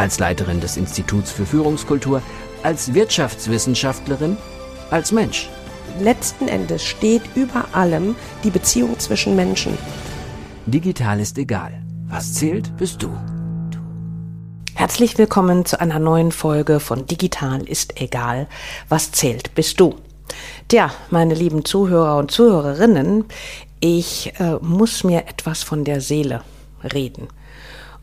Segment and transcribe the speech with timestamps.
[0.00, 2.22] als Leiterin des Instituts für Führungskultur,
[2.62, 4.38] als Wirtschaftswissenschaftlerin,
[4.90, 5.50] als Mensch.
[6.00, 9.76] Letzten Endes steht über allem die Beziehung zwischen Menschen.
[10.64, 11.82] Digital ist egal.
[12.08, 13.10] Was zählt, bist du.
[14.74, 18.46] Herzlich willkommen zu einer neuen Folge von Digital ist egal.
[18.88, 19.96] Was zählt, bist du.
[20.68, 23.26] Tja, meine lieben Zuhörer und Zuhörerinnen,
[23.80, 26.42] ich äh, muss mir etwas von der Seele
[26.94, 27.28] reden.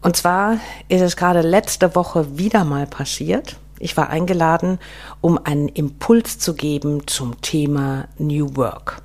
[0.01, 0.57] Und zwar
[0.89, 3.57] ist es gerade letzte Woche wieder mal passiert.
[3.79, 4.79] Ich war eingeladen,
[5.21, 9.01] um einen Impuls zu geben zum Thema New Work.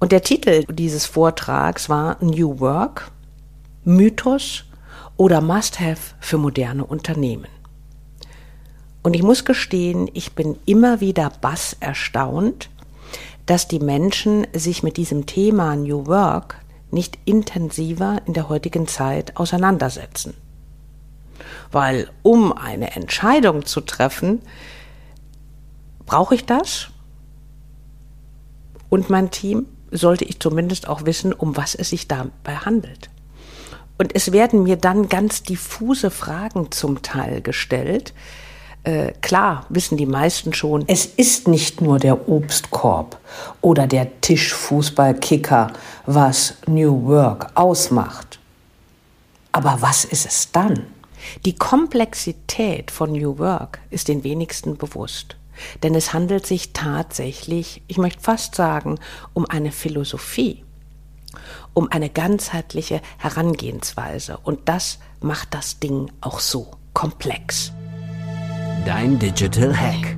[0.00, 3.10] Und der Titel dieses Vortrags war New Work,
[3.84, 4.64] Mythos
[5.16, 7.48] oder Must-Have für moderne Unternehmen.
[9.02, 12.70] Und ich muss gestehen, ich bin immer wieder bass erstaunt,
[13.46, 16.56] dass die Menschen sich mit diesem Thema New Work
[16.90, 20.34] nicht intensiver in der heutigen Zeit auseinandersetzen.
[21.70, 24.42] Weil um eine Entscheidung zu treffen,
[26.06, 26.88] brauche ich das
[28.88, 33.10] und mein Team sollte ich zumindest auch wissen, um was es sich dabei handelt.
[33.98, 38.14] Und es werden mir dann ganz diffuse Fragen zum Teil gestellt,
[38.84, 43.18] äh, klar wissen die meisten schon, es ist nicht nur der Obstkorb
[43.60, 45.72] oder der Tischfußballkicker,
[46.06, 48.38] was New Work ausmacht.
[49.52, 50.86] Aber was ist es dann?
[51.44, 55.36] Die Komplexität von New Work ist den wenigsten bewusst.
[55.82, 58.98] Denn es handelt sich tatsächlich, ich möchte fast sagen,
[59.34, 60.64] um eine Philosophie,
[61.74, 64.38] um eine ganzheitliche Herangehensweise.
[64.38, 67.72] Und das macht das Ding auch so komplex.
[68.88, 70.16] Dein Digital Hack.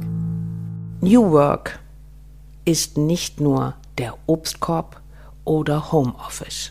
[1.00, 1.80] New Work
[2.64, 5.00] ist nicht nur der Obstkorb
[5.44, 6.70] oder Homeoffice.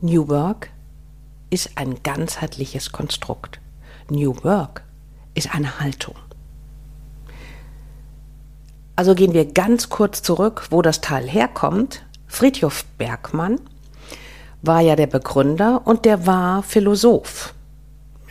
[0.00, 0.70] New Work
[1.50, 3.60] ist ein ganzheitliches Konstrukt.
[4.08, 4.82] New Work
[5.34, 6.14] ist eine Haltung.
[8.96, 12.06] Also gehen wir ganz kurz zurück, wo das Teil herkommt.
[12.26, 13.60] Friedhof Bergmann
[14.62, 17.52] war ja der Begründer und der war Philosoph.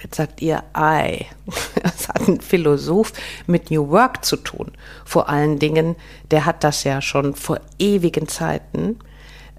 [0.03, 1.25] Jetzt sagt ihr, ei,
[1.81, 3.13] das hat ein Philosoph
[3.47, 4.71] mit New Work zu tun.
[5.05, 5.95] Vor allen Dingen,
[6.29, 8.99] der hat das ja schon vor ewigen Zeiten,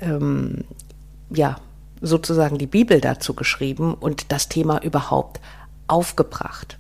[0.00, 0.65] ähm,
[1.31, 1.56] ja,
[2.03, 5.41] sozusagen die Bibel dazu geschrieben und das Thema überhaupt
[5.87, 6.76] aufgebracht.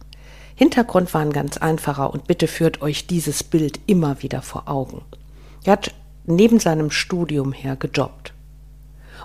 [0.54, 5.00] Hintergrund war ein ganz einfacher und bitte führt euch dieses Bild immer wieder vor Augen.
[5.64, 5.94] Er hat
[6.26, 8.33] neben seinem Studium her gejobbt.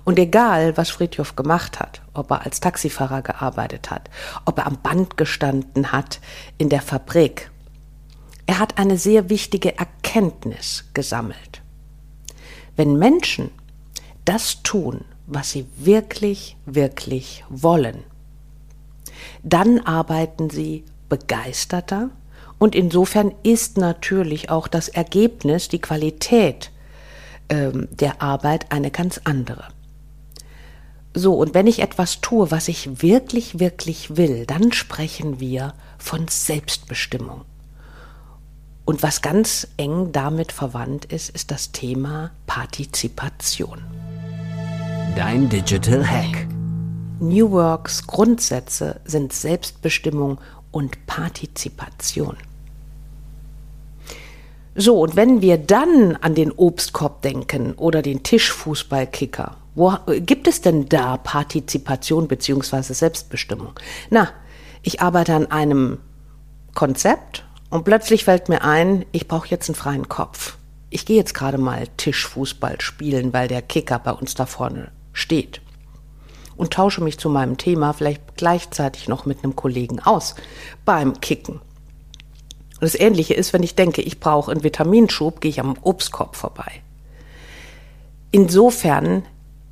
[0.06, 4.10] Und egal, was Friedhof gemacht hat, ob er als Taxifahrer gearbeitet hat,
[4.46, 6.20] ob er am Band gestanden hat
[6.58, 7.52] in der Fabrik,
[8.46, 11.62] er hat eine sehr wichtige Erkenntnis gesammelt.
[12.76, 13.52] Wenn Menschen
[14.26, 18.04] das tun, was sie wirklich, wirklich wollen,
[19.44, 22.10] dann arbeiten sie begeisterter
[22.58, 26.72] und insofern ist natürlich auch das Ergebnis, die Qualität
[27.50, 29.68] ähm, der Arbeit eine ganz andere.
[31.20, 36.30] So, und wenn ich etwas tue, was ich wirklich, wirklich will, dann sprechen wir von
[36.30, 37.42] Selbstbestimmung.
[38.86, 43.82] Und was ganz eng damit verwandt ist, ist das Thema Partizipation.
[45.18, 46.48] Dein Digital Hack.
[47.20, 50.40] New Works Grundsätze sind Selbstbestimmung
[50.72, 52.38] und Partizipation.
[54.74, 60.60] So, und wenn wir dann an den Obstkorb denken oder den Tischfußballkicker wo gibt es
[60.60, 62.82] denn da Partizipation bzw.
[62.94, 63.80] Selbstbestimmung?
[64.10, 64.30] Na,
[64.84, 66.00] ich arbeite an einem
[66.76, 70.58] Konzept und plötzlich fällt mir ein, ich brauche jetzt einen freien Kopf.
[70.90, 75.62] Ich gehe jetzt gerade mal Tischfußball spielen, weil der Kicker bei uns da vorne steht.
[76.58, 80.36] Und tausche mich zu meinem Thema vielleicht gleichzeitig noch mit einem Kollegen aus
[80.84, 81.62] beim Kicken.
[82.82, 86.82] Das Ähnliche ist, wenn ich denke, ich brauche einen Vitaminschub, gehe ich am Obstkorb vorbei.
[88.32, 89.24] Insofern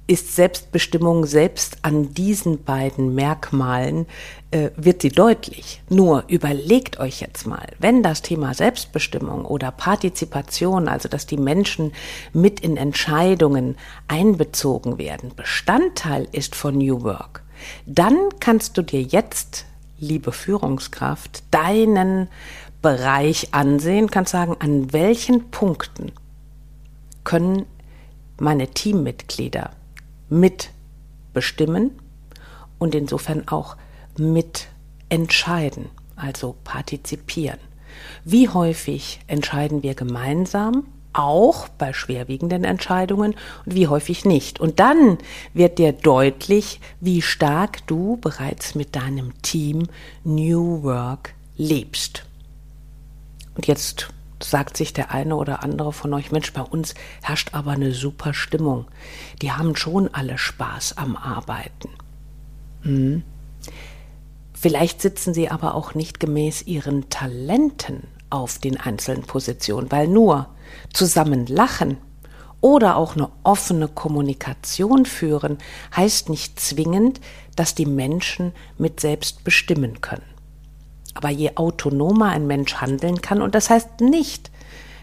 [0.08, 4.06] ist Selbstbestimmung selbst an diesen beiden Merkmalen
[4.52, 5.82] äh, wird sie deutlich.
[5.90, 11.92] Nur überlegt euch jetzt mal, wenn das Thema Selbstbestimmung oder Partizipation, also dass die Menschen
[12.32, 13.76] mit in Entscheidungen
[14.08, 17.44] einbezogen werden, Bestandteil ist von New Work,
[17.86, 19.66] dann kannst du dir jetzt,
[20.00, 22.30] liebe Führungskraft, deinen
[22.82, 26.14] Bereich ansehen, kannst sagen, an welchen Punkten
[27.26, 27.66] können
[28.40, 29.72] meine Teammitglieder
[30.30, 31.92] mitbestimmen
[32.78, 33.78] und insofern auch
[34.18, 37.60] mitentscheiden, also partizipieren.
[38.24, 43.36] Wie häufig entscheiden wir gemeinsam, auch bei schwerwiegenden Entscheidungen
[43.66, 44.60] und wie häufig nicht.
[44.60, 45.18] Und dann
[45.54, 49.88] wird dir deutlich, wie stark du bereits mit deinem Team
[50.24, 52.24] New Work lebst.
[53.56, 54.10] Und jetzt
[54.42, 58.34] sagt sich der eine oder andere von euch, Mensch, bei uns herrscht aber eine super
[58.34, 58.86] Stimmung.
[59.42, 61.90] Die haben schon alle Spaß am Arbeiten.
[62.82, 63.24] Hm.
[64.54, 70.48] Vielleicht sitzen sie aber auch nicht gemäß ihren Talenten auf den einzelnen Positionen, weil nur
[70.94, 71.98] zusammen lachen
[72.60, 75.58] oder auch eine offene Kommunikation führen
[75.96, 77.22] heißt nicht zwingend,
[77.56, 80.37] dass die Menschen mit selbst bestimmen können.
[81.18, 84.52] Aber je autonomer ein Mensch handeln kann, und das heißt nicht,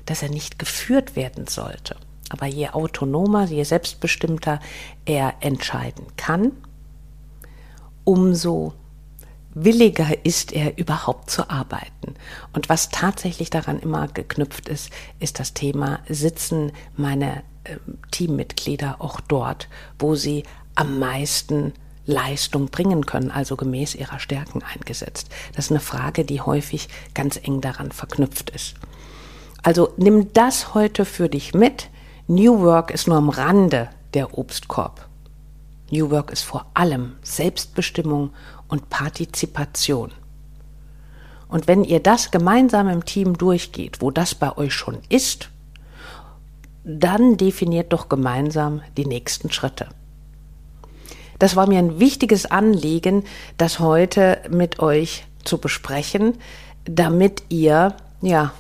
[0.07, 1.97] dass er nicht geführt werden sollte,
[2.31, 4.61] aber je autonomer, je selbstbestimmter
[5.07, 6.53] er entscheiden kann,
[8.05, 8.75] umso
[9.55, 12.15] williger ist er überhaupt zu arbeiten.
[12.53, 17.77] Und was tatsächlich daran immer geknüpft ist, ist das Thema, sitzen meine äh,
[18.13, 19.69] Teammitglieder auch dort,
[19.99, 20.45] wo sie
[20.77, 21.73] am meisten
[22.07, 25.31] Leistung bringen können, also gemäß ihrer Stärken eingesetzt.
[25.55, 28.75] Das ist eine Frage, die häufig ganz eng daran verknüpft ist.
[29.63, 31.89] Also nimm das heute für dich mit.
[32.27, 35.09] New Work ist nur am Rande der Obstkorb.
[35.91, 38.31] New Work ist vor allem Selbstbestimmung
[38.69, 40.13] und Partizipation.
[41.49, 45.51] Und wenn ihr das gemeinsam im Team durchgeht, wo das bei euch schon ist,
[46.85, 49.89] dann definiert doch gemeinsam die nächsten Schritte.
[51.45, 53.23] Das war mir ein wichtiges Anliegen,
[53.59, 56.39] das heute mit euch zu besprechen,
[56.87, 58.53] damit ihr, ja,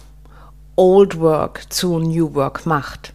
[0.76, 3.14] Old Work zu New Work macht.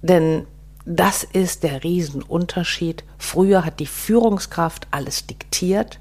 [0.00, 0.46] Denn
[0.86, 3.04] das ist der Riesenunterschied.
[3.18, 6.00] Früher hat die Führungskraft alles diktiert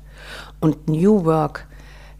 [0.62, 1.68] und New Work,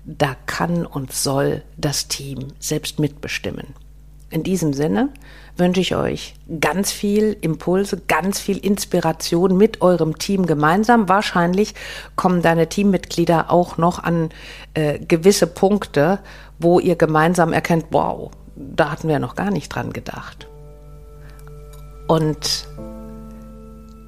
[0.04, 3.68] da kann und soll das Team selbst mitbestimmen.
[4.32, 5.10] In diesem Sinne
[5.58, 11.10] wünsche ich euch ganz viel Impulse, ganz viel Inspiration mit eurem Team gemeinsam.
[11.10, 11.76] Wahrscheinlich
[12.16, 14.30] kommen deine Teammitglieder auch noch an
[14.74, 16.20] äh, gewisse Punkte,
[16.60, 20.48] wo ihr gemeinsam erkennt, wow, da hatten wir noch gar nicht dran gedacht.
[22.08, 22.68] Und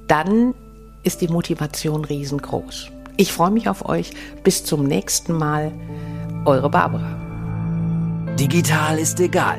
[0.08, 0.54] dann
[1.02, 2.90] ist die Motivation riesengroß.
[3.18, 4.12] Ich freue mich auf euch.
[4.42, 5.70] Bis zum nächsten Mal.
[6.46, 7.16] Eure Barbara.
[8.38, 9.58] Digital ist egal.